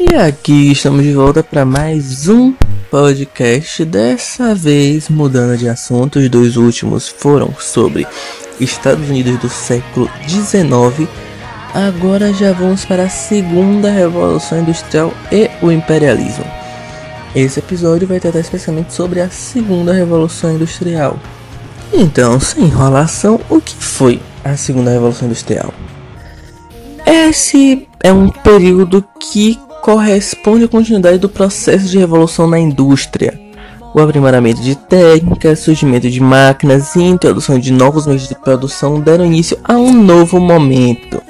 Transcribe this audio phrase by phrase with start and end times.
[0.00, 2.54] E aqui estamos de volta para mais um
[2.88, 3.84] podcast.
[3.84, 8.06] Dessa vez mudando de assunto, os dois últimos foram sobre
[8.60, 11.10] Estados Unidos do século XIX.
[11.74, 16.44] Agora já vamos para a segunda revolução industrial e o imperialismo.
[17.34, 21.18] Esse episódio vai tratar especialmente sobre a segunda revolução industrial.
[21.92, 25.74] Então, sem enrolação, o que foi a segunda revolução industrial?
[27.04, 29.58] Esse é um período que
[29.88, 33.40] corresponde à continuidade do processo de revolução na indústria.
[33.94, 39.24] O aprimoramento de técnicas, surgimento de máquinas e introdução de novos meios de produção deram
[39.24, 41.22] início a um novo momento.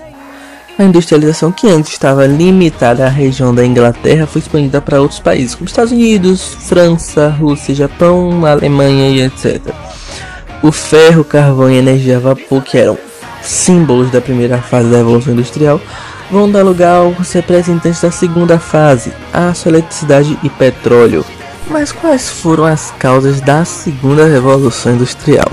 [0.77, 5.55] A industrialização que antes estava limitada à região da Inglaterra foi expandida para outros países,
[5.55, 9.73] como Estados Unidos, França, Rússia, Japão, Alemanha e etc.
[10.65, 12.99] O ferro, carvão e energia a vapor, que eram
[13.41, 15.81] símbolos da primeira fase da Revolução Industrial,
[16.31, 21.25] vão dar lugar aos representantes da segunda fase, aço, eletricidade e petróleo.
[21.71, 25.51] Mas quais foram as causas da segunda revolução industrial?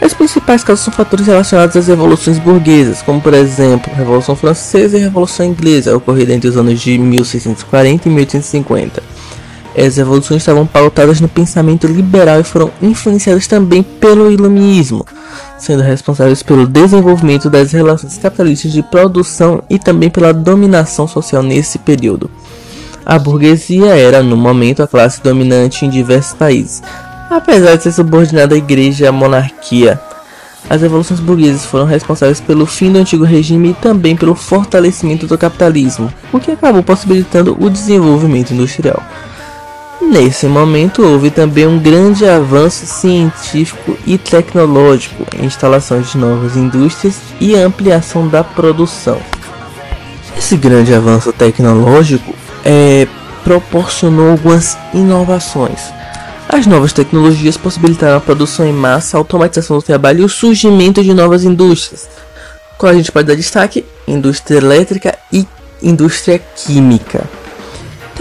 [0.00, 4.96] As principais causas são fatores relacionados às revoluções burguesas, como por exemplo a Revolução Francesa
[4.96, 9.02] e a Revolução Inglesa, ocorrida entre os anos de 1640 e 1850.
[9.76, 15.06] As revoluções estavam pautadas no pensamento liberal e foram influenciadas também pelo iluminismo,
[15.58, 21.78] sendo responsáveis pelo desenvolvimento das relações capitalistas de produção e também pela dominação social nesse
[21.78, 22.30] período.
[23.04, 26.82] A burguesia era, no momento, a classe dominante em diversos países,
[27.30, 30.00] apesar de ser subordinada à igreja e à monarquia.
[30.68, 35.38] As revoluções burguesas foram responsáveis pelo fim do antigo regime e também pelo fortalecimento do
[35.38, 39.02] capitalismo, o que acabou possibilitando o desenvolvimento industrial.
[40.10, 47.54] Nesse momento houve também um grande avanço científico e tecnológico, instalação de novas indústrias e
[47.54, 49.20] ampliação da produção.
[50.36, 52.34] Esse grande avanço tecnológico
[52.64, 53.06] é,
[53.44, 55.92] proporcionou algumas inovações.
[56.48, 61.02] As novas tecnologias possibilitaram a produção em massa, a automatização do trabalho e o surgimento
[61.02, 62.08] de novas indústrias.
[62.78, 63.84] Qual a gente pode dar destaque?
[64.06, 65.46] Indústria elétrica e
[65.82, 67.28] indústria química.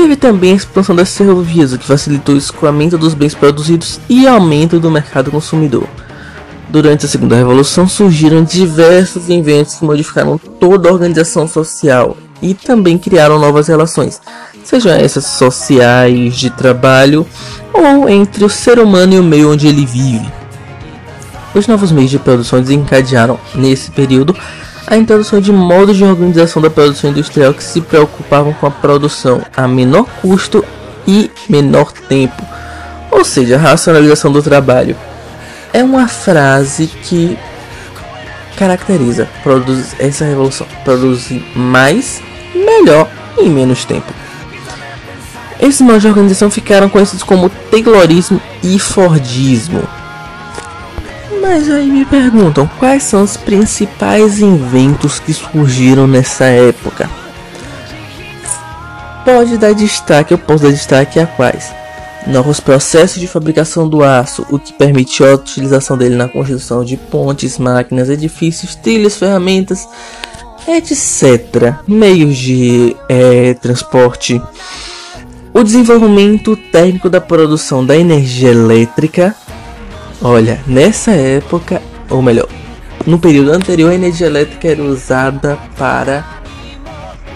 [0.07, 4.25] Teve também a expansão das ferrovias, o que facilitou o escoamento dos bens produzidos e
[4.25, 5.85] aumento do mercado consumidor.
[6.69, 12.97] Durante a Segunda Revolução surgiram diversos inventos que modificaram toda a organização social e também
[12.97, 14.21] criaram novas relações,
[14.63, 17.27] sejam essas sociais, de trabalho
[17.73, 20.31] ou entre o ser humano e o meio onde ele vive.
[21.53, 24.33] Os novos meios de produção desencadearam, nesse período,
[24.87, 29.41] a introdução de modos de organização da produção industrial que se preocupavam com a produção
[29.55, 30.63] a menor custo
[31.05, 32.41] e menor tempo,
[33.11, 34.95] ou seja, a racionalização do trabalho.
[35.73, 37.37] É uma frase que
[38.55, 42.21] caracteriza produz, essa revolução: produzir mais,
[42.55, 44.11] melhor e menos tempo.
[45.59, 49.96] Esses modos de organização ficaram conhecidos como Taylorismo e Fordismo.
[51.47, 57.09] Mas aí me perguntam quais são os principais inventos que surgiram nessa época.
[59.23, 61.71] Pode dar destaque, eu posso dar destaque a quais?
[62.27, 66.97] Novos processos de fabricação do aço, o que permitiu a utilização dele na construção de
[66.97, 69.87] pontes, máquinas, edifícios, trilhas, ferramentas,
[70.67, 71.75] etc.
[71.87, 74.41] Meios de é, transporte.
[75.53, 79.33] O desenvolvimento técnico da produção da energia elétrica
[80.21, 82.47] Olha, nessa época, ou melhor,
[83.05, 86.25] no período anterior, a energia elétrica era usada para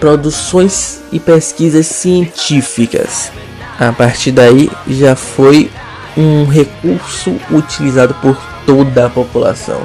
[0.00, 3.30] produções e pesquisas científicas.
[3.78, 5.70] A partir daí já foi
[6.16, 9.80] um recurso utilizado por toda a população.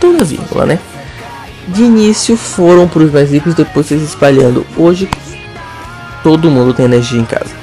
[0.00, 0.78] Toda vírgula, né?
[1.68, 4.66] De início foram para os mais ricos, depois se espalhando.
[4.76, 5.08] Hoje
[6.22, 7.54] todo mundo tem energia em casa.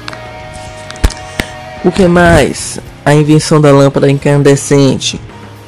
[1.84, 2.80] O que mais?
[3.04, 5.20] A invenção da lâmpada incandescente,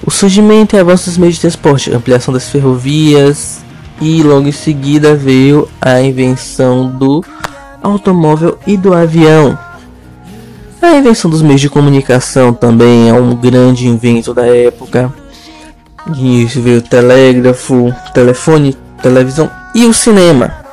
[0.06, 3.64] o surgimento e avanço dos meios de transporte, ampliação das ferrovias
[4.00, 7.24] e logo em seguida veio a invenção do
[7.82, 9.58] automóvel e do avião.
[10.82, 15.12] A invenção dos meios de comunicação também é um grande invento da época.
[16.14, 20.63] Isso veio o telégrafo, telefone, televisão e o cinema.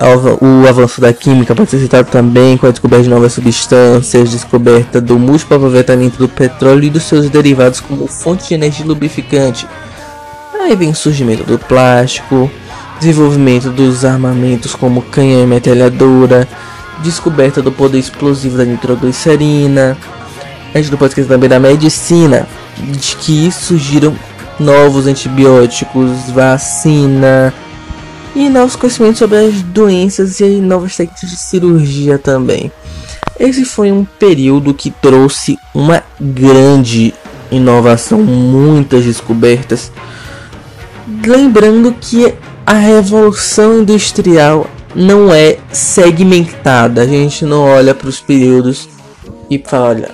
[0.00, 5.00] O avanço da química pode ser citado também com a descoberta de novas substâncias, descoberta
[5.00, 9.66] do múltiplo aproveitamento do petróleo e dos seus derivados como fonte de energia lubrificante.
[10.60, 12.48] Aí vem o surgimento do plástico,
[13.00, 16.46] desenvolvimento dos armamentos como canhão e metralhadora,
[17.02, 19.96] descoberta do poder explosivo da nitroglicerina.
[20.72, 22.46] A gente não pode esquecer também da medicina,
[22.76, 24.14] de que surgiram
[24.60, 27.52] novos antibióticos, vacina,
[28.34, 32.70] e novos conhecimentos sobre as doenças e novas técnicas de cirurgia também.
[33.38, 37.14] Esse foi um período que trouxe uma grande
[37.50, 39.92] inovação, muitas descobertas.
[41.24, 42.34] Lembrando que
[42.66, 48.88] a revolução industrial não é segmentada, a gente não olha para os períodos
[49.50, 50.10] e fala: olha,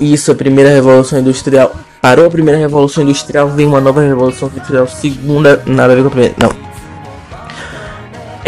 [0.00, 1.74] isso é a primeira revolução industrial.
[2.00, 6.08] Parou a primeira revolução industrial, vem uma nova revolução industrial, segunda, nada a ver com
[6.08, 6.34] a primeira.
[6.38, 6.50] Não,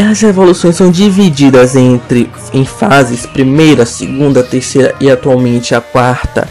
[0.03, 6.49] as revoluções são divididas entre em fases primeira, segunda, terceira e atualmente a quarta,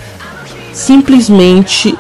[0.72, 1.98] simplesmente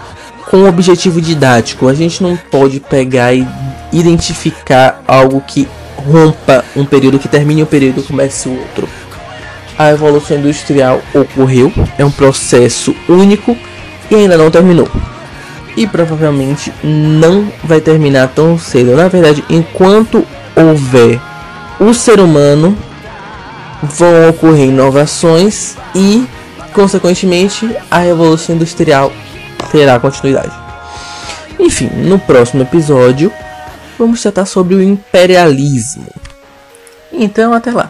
[0.49, 1.87] com o objetivo didático.
[1.87, 3.47] A gente não pode pegar e
[3.91, 8.87] identificar algo que rompa um período, que termine um período e comece o outro.
[9.77, 13.57] A revolução industrial ocorreu, é um processo único
[14.09, 14.87] e ainda não terminou.
[15.75, 18.95] E provavelmente não vai terminar tão cedo.
[18.95, 20.23] Na verdade, enquanto
[20.55, 21.19] houver
[21.83, 22.77] o ser humano
[23.81, 26.25] vão ocorrer inovações e,
[26.73, 29.11] consequentemente, a revolução industrial
[29.71, 30.53] terá continuidade.
[31.59, 33.31] Enfim, no próximo episódio
[33.99, 36.07] vamos tratar sobre o imperialismo.
[37.11, 37.82] Então, até lá.